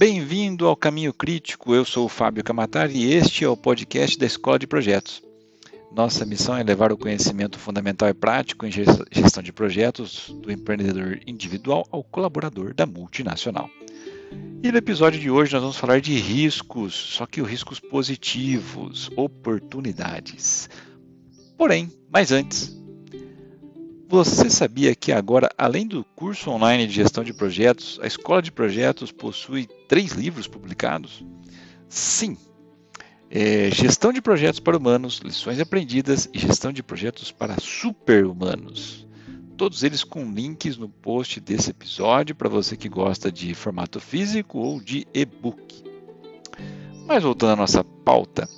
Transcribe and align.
Bem-vindo 0.00 0.66
ao 0.66 0.74
Caminho 0.74 1.12
Crítico. 1.12 1.74
Eu 1.74 1.84
sou 1.84 2.06
o 2.06 2.08
Fábio 2.08 2.42
Camatari 2.42 2.96
e 2.96 3.12
este 3.12 3.44
é 3.44 3.48
o 3.50 3.54
podcast 3.54 4.18
da 4.18 4.24
Escola 4.24 4.58
de 4.58 4.66
Projetos. 4.66 5.22
Nossa 5.94 6.24
missão 6.24 6.56
é 6.56 6.62
levar 6.62 6.90
o 6.90 6.96
conhecimento 6.96 7.58
fundamental 7.58 8.08
e 8.08 8.14
prático 8.14 8.64
em 8.64 8.70
gestão 8.70 9.42
de 9.42 9.52
projetos 9.52 10.34
do 10.40 10.50
empreendedor 10.50 11.20
individual 11.26 11.86
ao 11.90 12.02
colaborador 12.02 12.72
da 12.72 12.86
multinacional. 12.86 13.68
E 14.62 14.72
no 14.72 14.78
episódio 14.78 15.20
de 15.20 15.30
hoje 15.30 15.52
nós 15.52 15.60
vamos 15.60 15.76
falar 15.76 16.00
de 16.00 16.18
riscos, 16.18 16.94
só 16.94 17.26
que 17.26 17.42
os 17.42 17.50
riscos 17.50 17.78
positivos, 17.78 19.10
oportunidades. 19.16 20.70
Porém, 21.58 21.92
mais 22.10 22.32
antes, 22.32 22.79
você 24.10 24.50
sabia 24.50 24.92
que 24.92 25.12
agora, 25.12 25.48
além 25.56 25.86
do 25.86 26.02
curso 26.16 26.50
online 26.50 26.84
de 26.84 26.92
gestão 26.92 27.22
de 27.22 27.32
projetos, 27.32 27.96
a 28.02 28.08
Escola 28.08 28.42
de 28.42 28.50
Projetos 28.50 29.12
possui 29.12 29.68
três 29.88 30.10
livros 30.12 30.48
publicados? 30.48 31.24
Sim. 31.88 32.36
É, 33.30 33.70
gestão 33.70 34.12
de 34.12 34.20
projetos 34.20 34.58
para 34.58 34.76
humanos, 34.76 35.20
lições 35.24 35.60
aprendidas 35.60 36.28
e 36.34 36.40
gestão 36.40 36.72
de 36.72 36.82
projetos 36.82 37.30
para 37.30 37.60
super-humanos. 37.60 39.06
Todos 39.56 39.84
eles 39.84 40.02
com 40.02 40.32
links 40.32 40.76
no 40.76 40.88
post 40.88 41.38
desse 41.38 41.70
episódio 41.70 42.34
para 42.34 42.48
você 42.48 42.76
que 42.76 42.88
gosta 42.88 43.30
de 43.30 43.54
formato 43.54 44.00
físico 44.00 44.58
ou 44.58 44.80
de 44.80 45.06
e-book. 45.14 45.84
Mas 47.06 47.22
voltando 47.22 47.52
à 47.52 47.56
nossa 47.56 47.84
pauta, 47.84 48.48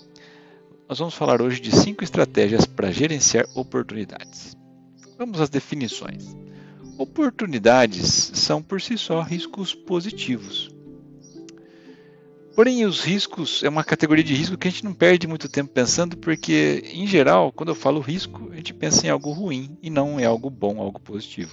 nós 0.88 0.98
vamos 0.98 1.12
falar 1.12 1.42
hoje 1.42 1.60
de 1.60 1.76
cinco 1.76 2.02
estratégias 2.02 2.64
para 2.64 2.90
gerenciar 2.90 3.46
oportunidades. 3.54 4.61
Vamos 5.22 5.40
às 5.40 5.48
definições. 5.48 6.36
Oportunidades 6.98 8.32
são 8.34 8.60
por 8.60 8.82
si 8.82 8.98
só 8.98 9.20
riscos 9.20 9.72
positivos. 9.72 10.68
Porém, 12.56 12.84
os 12.84 13.04
riscos 13.04 13.62
é 13.62 13.68
uma 13.68 13.84
categoria 13.84 14.24
de 14.24 14.34
risco 14.34 14.58
que 14.58 14.66
a 14.66 14.70
gente 14.72 14.84
não 14.84 14.92
perde 14.92 15.28
muito 15.28 15.48
tempo 15.48 15.70
pensando, 15.70 16.16
porque, 16.16 16.82
em 16.92 17.06
geral, 17.06 17.52
quando 17.52 17.68
eu 17.68 17.76
falo 17.76 18.00
risco, 18.00 18.50
a 18.50 18.56
gente 18.56 18.74
pensa 18.74 19.06
em 19.06 19.10
algo 19.10 19.30
ruim 19.30 19.78
e 19.80 19.88
não 19.88 20.18
em 20.18 20.24
algo 20.24 20.50
bom, 20.50 20.80
algo 20.80 20.98
positivo. 20.98 21.52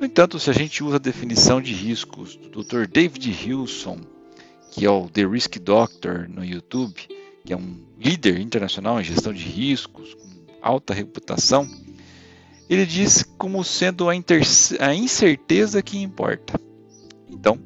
No 0.00 0.06
entanto, 0.06 0.38
se 0.38 0.48
a 0.48 0.54
gente 0.54 0.82
usa 0.82 0.96
a 0.96 0.98
definição 0.98 1.60
de 1.60 1.74
riscos 1.74 2.36
do 2.36 2.64
Dr. 2.64 2.86
David 2.86 3.28
Hilson, 3.28 4.00
que 4.70 4.86
é 4.86 4.90
o 4.90 5.10
The 5.10 5.26
Risk 5.26 5.58
Doctor 5.58 6.26
no 6.26 6.42
YouTube, 6.42 6.94
que 7.44 7.52
é 7.52 7.56
um 7.56 7.76
líder 7.98 8.40
internacional 8.40 8.98
em 8.98 9.04
gestão 9.04 9.30
de 9.30 9.44
riscos, 9.44 10.14
com 10.14 10.30
alta 10.62 10.94
reputação, 10.94 11.68
ele 12.70 12.86
diz 12.86 13.24
como 13.36 13.64
sendo 13.64 14.08
a, 14.08 14.12
a 14.12 14.94
incerteza 14.94 15.82
que 15.82 15.98
importa. 15.98 16.58
Então, 17.28 17.58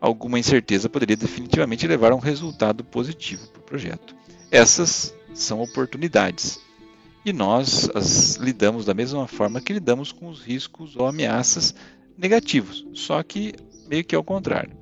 alguma 0.00 0.38
incerteza 0.38 0.88
poderia 0.88 1.16
definitivamente 1.16 1.86
levar 1.86 2.12
a 2.12 2.16
um 2.16 2.20
resultado 2.20 2.82
positivo 2.82 3.46
para 3.48 3.60
o 3.60 3.64
projeto. 3.64 4.16
Essas 4.50 5.14
são 5.34 5.60
oportunidades. 5.60 6.58
E 7.22 7.34
nós 7.34 7.90
as 7.94 8.36
lidamos 8.36 8.86
da 8.86 8.94
mesma 8.94 9.28
forma 9.28 9.60
que 9.60 9.74
lidamos 9.74 10.10
com 10.10 10.30
os 10.30 10.40
riscos 10.40 10.96
ou 10.96 11.06
ameaças 11.06 11.74
negativos, 12.16 12.86
só 12.94 13.22
que 13.22 13.52
meio 13.90 14.04
que 14.04 14.16
ao 14.16 14.24
contrário. 14.24 14.74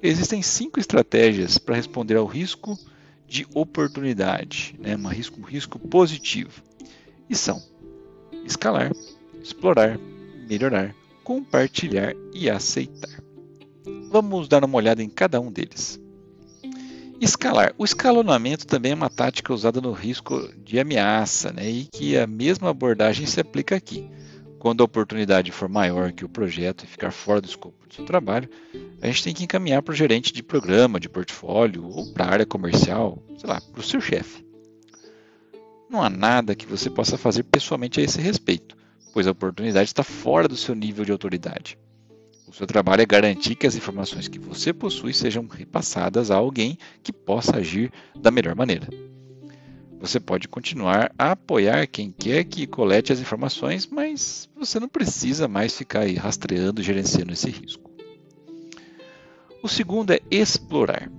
Existem 0.00 0.40
cinco 0.40 0.78
estratégias 0.78 1.58
para 1.58 1.74
responder 1.74 2.14
ao 2.14 2.26
risco 2.26 2.78
de 3.26 3.44
oportunidade, 3.52 4.76
né? 4.78 4.96
um, 4.96 5.08
risco, 5.08 5.40
um 5.40 5.44
risco 5.44 5.80
positivo. 5.80 6.62
E 7.28 7.34
são 7.34 7.60
escalar, 8.48 8.90
explorar, 9.42 9.98
melhorar, 10.48 10.94
compartilhar 11.22 12.14
e 12.32 12.48
aceitar. 12.48 13.22
Vamos 14.10 14.48
dar 14.48 14.64
uma 14.64 14.76
olhada 14.76 15.02
em 15.02 15.08
cada 15.08 15.40
um 15.40 15.52
deles. 15.52 16.00
Escalar. 17.20 17.74
O 17.76 17.84
escalonamento 17.84 18.66
também 18.66 18.92
é 18.92 18.94
uma 18.94 19.10
tática 19.10 19.52
usada 19.52 19.80
no 19.80 19.92
risco 19.92 20.50
de 20.64 20.78
ameaça, 20.78 21.52
né, 21.52 21.68
e 21.68 21.84
que 21.92 22.16
a 22.16 22.26
mesma 22.26 22.70
abordagem 22.70 23.26
se 23.26 23.40
aplica 23.40 23.76
aqui. 23.76 24.08
Quando 24.58 24.80
a 24.80 24.84
oportunidade 24.84 25.52
for 25.52 25.68
maior 25.68 26.12
que 26.12 26.24
o 26.24 26.28
projeto 26.28 26.84
e 26.84 26.86
ficar 26.86 27.10
fora 27.10 27.40
do 27.40 27.48
escopo 27.48 27.86
do 27.86 27.94
seu 27.94 28.04
trabalho, 28.04 28.48
a 29.00 29.06
gente 29.06 29.22
tem 29.22 29.34
que 29.34 29.44
encaminhar 29.44 29.82
para 29.82 29.92
o 29.92 29.96
gerente 29.96 30.32
de 30.32 30.42
programa, 30.42 30.98
de 30.98 31.08
portfólio 31.08 31.84
ou 31.84 32.12
para 32.12 32.24
a 32.24 32.30
área 32.30 32.46
comercial, 32.46 33.22
sei 33.36 33.48
lá, 33.48 33.60
para 33.60 33.80
o 33.80 33.84
seu 33.84 34.00
chefe. 34.00 34.47
Não 35.90 36.02
há 36.02 36.10
nada 36.10 36.54
que 36.54 36.66
você 36.66 36.90
possa 36.90 37.16
fazer 37.16 37.44
pessoalmente 37.44 38.00
a 38.00 38.02
esse 38.02 38.20
respeito, 38.20 38.76
pois 39.12 39.26
a 39.26 39.30
oportunidade 39.30 39.88
está 39.88 40.04
fora 40.04 40.46
do 40.46 40.56
seu 40.56 40.74
nível 40.74 41.04
de 41.04 41.12
autoridade. 41.12 41.78
O 42.46 42.52
seu 42.52 42.66
trabalho 42.66 43.02
é 43.02 43.06
garantir 43.06 43.54
que 43.54 43.66
as 43.66 43.74
informações 43.74 44.28
que 44.28 44.38
você 44.38 44.72
possui 44.72 45.12
sejam 45.12 45.46
repassadas 45.46 46.30
a 46.30 46.36
alguém 46.36 46.78
que 47.02 47.12
possa 47.12 47.56
agir 47.56 47.92
da 48.18 48.30
melhor 48.30 48.54
maneira. 48.54 48.88
Você 50.00 50.20
pode 50.20 50.46
continuar 50.46 51.12
a 51.18 51.32
apoiar 51.32 51.86
quem 51.86 52.12
quer 52.12 52.44
que 52.44 52.66
colete 52.66 53.12
as 53.12 53.20
informações, 53.20 53.86
mas 53.86 54.48
você 54.56 54.78
não 54.78 54.88
precisa 54.88 55.48
mais 55.48 55.76
ficar 55.76 56.00
aí 56.00 56.14
rastreando 56.14 56.80
e 56.80 56.84
gerenciando 56.84 57.32
esse 57.32 57.50
risco. 57.50 57.90
O 59.62 59.68
segundo 59.68 60.12
é 60.12 60.20
explorar. 60.30 61.10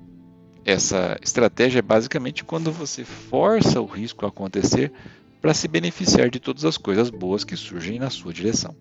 Essa 0.65 1.17
estratégia 1.21 1.79
é 1.79 1.81
basicamente 1.81 2.43
quando 2.43 2.71
você 2.71 3.03
força 3.03 3.81
o 3.81 3.85
risco 3.85 4.25
a 4.25 4.29
acontecer 4.29 4.91
para 5.41 5.53
se 5.53 5.67
beneficiar 5.67 6.29
de 6.29 6.39
todas 6.39 6.65
as 6.65 6.77
coisas 6.77 7.09
boas 7.09 7.43
que 7.43 7.55
surgem 7.55 7.97
na 7.97 8.09
sua 8.09 8.33
direção. 8.33 8.75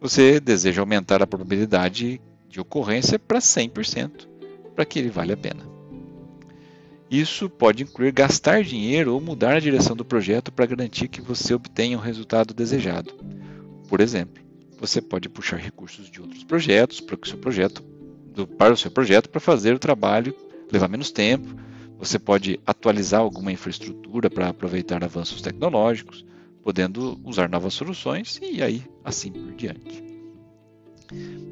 Você 0.00 0.38
deseja 0.38 0.82
aumentar 0.82 1.22
a 1.22 1.26
probabilidade 1.26 2.20
de 2.48 2.60
ocorrência 2.60 3.18
para 3.18 3.38
100%, 3.38 4.28
para 4.74 4.84
que 4.84 4.98
ele 4.98 5.08
valha 5.08 5.34
a 5.34 5.36
pena. 5.36 5.74
Isso 7.10 7.48
pode 7.48 7.82
incluir 7.82 8.12
gastar 8.12 8.62
dinheiro 8.62 9.14
ou 9.14 9.20
mudar 9.20 9.56
a 9.56 9.60
direção 9.60 9.94
do 9.94 10.04
projeto 10.04 10.50
para 10.50 10.66
garantir 10.66 11.08
que 11.08 11.20
você 11.20 11.54
obtenha 11.54 11.96
o 11.96 12.00
resultado 12.00 12.54
desejado. 12.54 13.14
Por 13.88 14.00
exemplo, 14.00 14.42
você 14.78 15.00
pode 15.00 15.28
puxar 15.28 15.56
recursos 15.56 16.10
de 16.10 16.20
outros 16.20 16.44
projetos 16.44 17.00
para 17.00 17.16
o 17.20 17.26
seu 17.26 17.38
projeto, 17.38 17.82
para 18.58 18.74
o 18.74 18.76
seu 18.76 18.90
projeto 18.90 19.28
para 19.28 19.40
fazer 19.40 19.74
o 19.74 19.78
trabalho 19.78 20.34
levar 20.70 20.88
menos 20.88 21.10
tempo. 21.10 21.54
Você 21.98 22.18
pode 22.18 22.60
atualizar 22.66 23.20
alguma 23.20 23.52
infraestrutura 23.52 24.28
para 24.28 24.48
aproveitar 24.48 25.02
avanços 25.04 25.40
tecnológicos, 25.40 26.24
podendo 26.62 27.20
usar 27.24 27.48
novas 27.48 27.74
soluções 27.74 28.38
e 28.42 28.62
aí 28.62 28.82
assim 29.04 29.30
por 29.30 29.52
diante. 29.52 30.02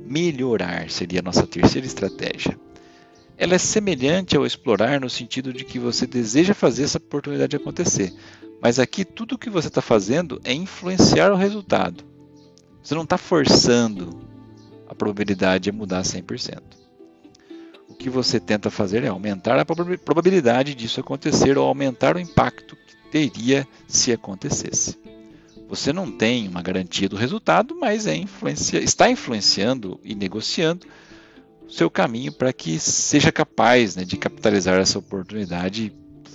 Melhorar 0.06 0.90
seria 0.90 1.20
a 1.20 1.22
nossa 1.22 1.46
terceira 1.46 1.86
estratégia. 1.86 2.58
Ela 3.36 3.54
é 3.54 3.58
semelhante 3.58 4.36
ao 4.36 4.44
explorar 4.44 5.00
no 5.00 5.08
sentido 5.08 5.52
de 5.52 5.64
que 5.64 5.78
você 5.78 6.06
deseja 6.06 6.54
fazer 6.54 6.84
essa 6.84 6.98
oportunidade 6.98 7.56
acontecer, 7.56 8.12
mas 8.60 8.78
aqui 8.78 9.04
tudo 9.04 9.34
o 9.34 9.38
que 9.38 9.50
você 9.50 9.68
está 9.68 9.80
fazendo 9.80 10.40
é 10.44 10.52
influenciar 10.52 11.32
o 11.32 11.36
resultado. 11.36 12.04
Você 12.82 12.94
não 12.94 13.02
está 13.02 13.16
forçando 13.16 14.31
a 14.92 14.94
probabilidade 14.94 15.64
de 15.64 15.72
mudar 15.72 16.02
100% 16.02 16.82
o 17.92 17.94
que 17.94 18.08
você 18.08 18.40
tenta 18.40 18.70
fazer 18.70 19.04
é 19.04 19.08
aumentar 19.08 19.58
a 19.58 19.64
probabilidade 19.64 20.74
disso 20.74 20.98
acontecer 20.98 21.58
ou 21.58 21.66
aumentar 21.68 22.16
o 22.16 22.20
impacto 22.20 22.74
que 22.74 23.10
teria 23.10 23.68
se 23.86 24.10
acontecesse. 24.10 24.98
Você 25.68 25.92
não 25.92 26.10
tem 26.10 26.48
uma 26.48 26.62
garantia 26.62 27.08
do 27.08 27.16
resultado, 27.16 27.76
mas 27.78 28.06
é 28.06 28.16
influencia, 28.16 28.80
está 28.80 29.10
influenciando 29.10 30.00
e 30.02 30.14
negociando 30.14 30.86
o 31.66 31.70
seu 31.70 31.90
caminho 31.90 32.32
para 32.32 32.52
que 32.52 32.78
seja 32.78 33.30
capaz 33.30 33.94
né, 33.96 34.04
de 34.04 34.16
capitalizar 34.16 34.78
essa 34.78 34.98
oportunidade 34.98 35.92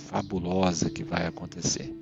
fabulosa 0.08 0.90
que 0.90 1.04
vai 1.04 1.26
acontecer. 1.26 1.92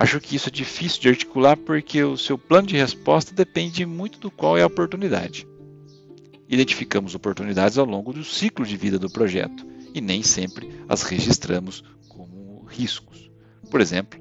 Acho 0.00 0.20
que 0.20 0.36
isso 0.36 0.48
é 0.48 0.52
difícil 0.52 1.00
de 1.00 1.08
articular 1.08 1.56
porque 1.56 2.04
o 2.04 2.16
seu 2.16 2.38
plano 2.38 2.68
de 2.68 2.76
resposta 2.76 3.34
depende 3.34 3.84
muito 3.84 4.20
do 4.20 4.30
qual 4.30 4.56
é 4.56 4.62
a 4.62 4.66
oportunidade. 4.68 5.44
Identificamos 6.48 7.16
oportunidades 7.16 7.76
ao 7.78 7.84
longo 7.84 8.12
do 8.12 8.22
ciclo 8.22 8.64
de 8.64 8.76
vida 8.76 8.96
do 8.96 9.10
projeto 9.10 9.66
e 9.92 10.00
nem 10.00 10.22
sempre 10.22 10.70
as 10.88 11.02
registramos 11.02 11.82
como 12.08 12.64
riscos. 12.68 13.28
Por 13.68 13.80
exemplo, 13.80 14.20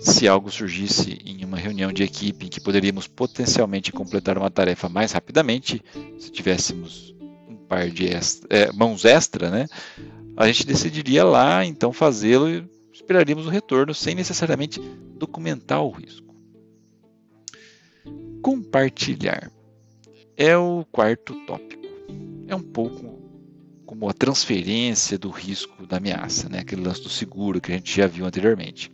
se 0.00 0.26
algo 0.26 0.50
surgisse 0.50 1.20
em 1.24 1.44
uma 1.44 1.56
reunião 1.56 1.92
de 1.92 2.02
equipe 2.02 2.46
em 2.46 2.48
que 2.48 2.60
poderíamos 2.60 3.06
potencialmente 3.06 3.92
completar 3.92 4.36
uma 4.36 4.50
tarefa 4.50 4.88
mais 4.88 5.12
rapidamente, 5.12 5.80
se 6.18 6.32
tivéssemos 6.32 7.14
um 7.48 7.54
par 7.54 7.88
de 7.88 8.08
extra, 8.08 8.48
é, 8.50 8.72
mãos 8.72 9.04
extra, 9.04 9.50
né, 9.50 9.68
a 10.36 10.48
gente 10.48 10.66
decidiria 10.66 11.22
lá 11.22 11.64
então 11.64 11.92
fazê-lo 11.92 12.68
esperaríamos 13.02 13.46
o 13.46 13.50
retorno 13.50 13.92
sem 13.92 14.14
necessariamente 14.14 14.80
documentar 15.16 15.82
o 15.82 15.90
risco. 15.90 16.34
Compartilhar 18.40 19.50
é 20.36 20.56
o 20.56 20.84
quarto 20.90 21.34
tópico. 21.46 21.82
É 22.46 22.54
um 22.54 22.62
pouco 22.62 23.20
como 23.84 24.08
a 24.08 24.12
transferência 24.14 25.18
do 25.18 25.30
risco 25.30 25.86
da 25.86 25.98
ameaça, 25.98 26.48
né? 26.48 26.60
aquele 26.60 26.82
lance 26.82 27.02
do 27.02 27.08
seguro 27.08 27.60
que 27.60 27.72
a 27.72 27.74
gente 27.74 27.94
já 27.94 28.06
viu 28.06 28.24
anteriormente. 28.24 28.90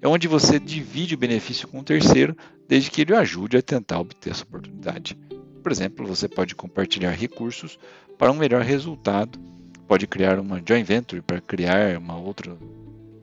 É 0.00 0.06
onde 0.06 0.28
você 0.28 0.60
divide 0.60 1.14
o 1.14 1.18
benefício 1.18 1.66
com 1.66 1.80
o 1.80 1.84
terceiro, 1.84 2.36
desde 2.68 2.90
que 2.90 3.00
ele 3.00 3.12
o 3.12 3.16
ajude 3.16 3.56
a 3.56 3.62
tentar 3.62 4.00
obter 4.00 4.30
essa 4.30 4.44
oportunidade. 4.44 5.18
Por 5.62 5.72
exemplo, 5.72 6.06
você 6.06 6.28
pode 6.28 6.54
compartilhar 6.54 7.10
recursos 7.10 7.78
para 8.16 8.30
um 8.30 8.36
melhor 8.36 8.62
resultado, 8.62 9.38
pode 9.88 10.06
criar 10.06 10.38
uma 10.38 10.62
joint 10.64 10.86
venture 10.86 11.22
para 11.22 11.40
criar 11.40 11.96
uma 11.98 12.16
outra 12.16 12.56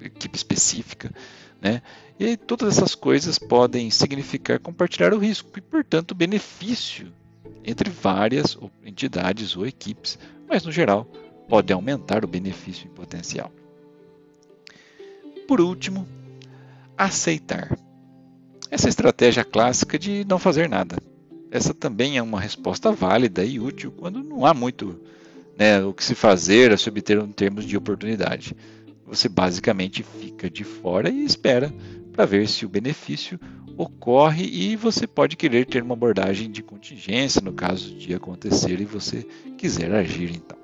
equipe 0.07 0.35
específica, 0.35 1.11
né? 1.61 1.81
E 2.19 2.37
todas 2.37 2.77
essas 2.77 2.95
coisas 2.95 3.37
podem 3.37 3.89
significar 3.89 4.59
compartilhar 4.59 5.13
o 5.13 5.17
risco 5.19 5.49
e, 5.57 5.61
portanto, 5.61 6.15
benefício 6.15 7.11
entre 7.63 7.89
várias 7.89 8.57
entidades 8.85 9.55
ou 9.57 9.65
equipes, 9.65 10.17
mas 10.47 10.63
no 10.63 10.71
geral 10.71 11.05
pode 11.49 11.73
aumentar 11.73 12.23
o 12.23 12.27
benefício 12.27 12.87
em 12.87 12.91
potencial. 12.91 13.51
Por 15.47 15.61
último, 15.61 16.07
aceitar. 16.97 17.77
Essa 18.71 18.89
estratégia 18.89 19.43
clássica 19.43 19.97
de 19.97 20.25
não 20.25 20.39
fazer 20.39 20.67
nada. 20.67 20.97
Essa 21.51 21.73
também 21.73 22.17
é 22.17 22.21
uma 22.21 22.39
resposta 22.39 22.91
válida 22.91 23.43
e 23.43 23.59
útil 23.59 23.91
quando 23.91 24.23
não 24.23 24.45
há 24.45 24.53
muito 24.53 24.99
né, 25.57 25.83
o 25.83 25.93
que 25.93 26.03
se 26.03 26.15
fazer 26.15 26.71
a 26.71 26.77
se 26.77 26.89
obter 26.89 27.17
em 27.17 27.31
termos 27.31 27.65
de 27.65 27.77
oportunidade. 27.77 28.55
Você 29.05 29.29
basicamente 29.29 30.03
fica 30.03 30.49
de 30.49 30.63
fora 30.63 31.09
e 31.09 31.23
espera 31.23 31.73
para 32.11 32.25
ver 32.25 32.47
se 32.47 32.65
o 32.65 32.69
benefício 32.69 33.39
ocorre 33.77 34.45
e 34.45 34.75
você 34.75 35.05
pode 35.05 35.35
querer 35.35 35.65
ter 35.65 35.83
uma 35.83 35.93
abordagem 35.93 36.49
de 36.49 36.63
contingência 36.63 37.41
no 37.41 37.53
caso 37.53 37.93
de 37.95 38.13
acontecer 38.13 38.79
e 38.79 38.85
você 38.85 39.27
quiser 39.57 39.93
agir 39.93 40.31
então. 40.33 40.57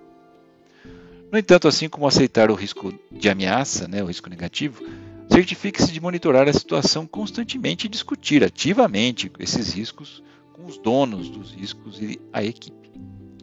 No 1.32 1.38
entanto, 1.38 1.68
assim 1.68 1.88
como 1.88 2.08
aceitar 2.08 2.52
o 2.52 2.56
risco 2.56 2.94
de 3.12 3.30
ameaça, 3.30 3.88
né, 3.88 4.04
o 4.04 4.08
risco 4.08 4.30
negativo, 4.30 4.84
certifique-se 5.30 5.92
de 5.92 6.02
monitorar 6.02 6.48
a 6.50 6.54
situação 6.54 7.08
constantemente 7.08 7.86
e 7.86 7.90
discutir 7.90 8.44
ativamente 8.44 9.32
esses 9.40 9.72
riscos 9.72 10.22
com 10.52 10.66
os 10.66 10.78
donos 10.78 11.30
dos 11.30 11.54
riscos 11.54 12.02
e 12.02 12.20
a 12.34 12.44
equipe 12.44 12.92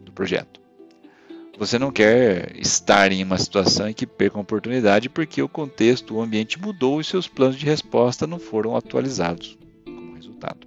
do 0.03 0.11
projeto. 0.11 0.59
Você 1.59 1.77
não 1.77 1.91
quer 1.91 2.55
estar 2.57 3.11
em 3.11 3.21
uma 3.21 3.37
situação 3.37 3.89
em 3.89 3.93
que 3.93 4.07
perca 4.07 4.37
uma 4.37 4.43
oportunidade 4.43 5.09
porque 5.09 5.41
o 5.41 5.49
contexto, 5.49 6.15
o 6.15 6.21
ambiente 6.21 6.57
mudou 6.57 7.01
e 7.01 7.03
seus 7.03 7.27
planos 7.27 7.57
de 7.57 7.65
resposta 7.65 8.25
não 8.25 8.39
foram 8.39 8.77
atualizados 8.77 9.57
como 9.83 10.15
resultado. 10.15 10.65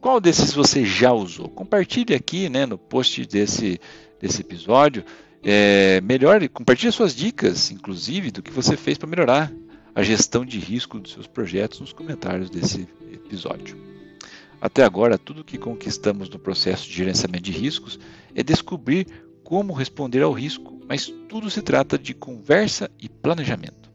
Qual 0.00 0.20
desses 0.20 0.54
você 0.54 0.84
já 0.84 1.12
usou? 1.12 1.48
Compartilhe 1.48 2.14
aqui 2.14 2.48
né, 2.48 2.64
no 2.64 2.78
post 2.78 3.26
desse, 3.26 3.80
desse 4.20 4.42
episódio. 4.42 5.04
É, 5.42 6.00
melhore, 6.02 6.48
compartilhe 6.48 6.92
suas 6.92 7.12
dicas, 7.12 7.72
inclusive, 7.72 8.30
do 8.30 8.40
que 8.40 8.52
você 8.52 8.76
fez 8.76 8.96
para 8.96 9.08
melhorar 9.08 9.52
a 9.92 10.04
gestão 10.04 10.44
de 10.44 10.60
risco 10.60 11.00
dos 11.00 11.14
seus 11.14 11.26
projetos 11.26 11.80
nos 11.80 11.92
comentários 11.92 12.48
desse 12.48 12.86
episódio. 13.12 13.89
Até 14.60 14.84
agora, 14.84 15.16
tudo 15.16 15.44
que 15.44 15.56
conquistamos 15.56 16.28
no 16.28 16.38
processo 16.38 16.86
de 16.86 16.94
gerenciamento 16.94 17.44
de 17.44 17.52
riscos 17.52 17.98
é 18.34 18.42
descobrir 18.42 19.06
como 19.42 19.72
responder 19.72 20.22
ao 20.22 20.32
risco, 20.32 20.78
mas 20.86 21.06
tudo 21.28 21.50
se 21.50 21.62
trata 21.62 21.98
de 21.98 22.12
conversa 22.12 22.90
e 22.98 23.08
planejamento. 23.08 23.90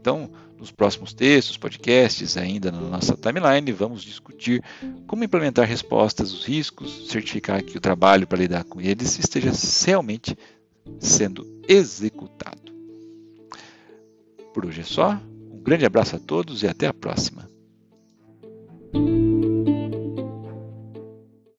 Então, 0.00 0.30
nos 0.58 0.72
próximos 0.72 1.12
textos, 1.12 1.56
podcasts, 1.56 2.36
ainda 2.36 2.72
na 2.72 2.80
nossa 2.80 3.16
timeline, 3.16 3.70
vamos 3.72 4.02
discutir 4.02 4.62
como 5.06 5.22
implementar 5.22 5.66
respostas 5.66 6.32
aos 6.32 6.44
riscos, 6.44 7.08
certificar 7.08 7.62
que 7.62 7.76
o 7.76 7.80
trabalho 7.80 8.26
para 8.26 8.38
lidar 8.38 8.64
com 8.64 8.80
eles 8.80 9.18
esteja 9.18 9.52
realmente 9.86 10.36
sendo 10.98 11.46
executado. 11.68 12.72
Por 14.52 14.66
hoje 14.66 14.80
é 14.80 14.84
só. 14.84 15.20
Um 15.52 15.62
grande 15.62 15.84
abraço 15.84 16.16
a 16.16 16.18
todos 16.18 16.62
e 16.62 16.66
até 16.66 16.86
a 16.86 16.94
próxima. 16.94 17.48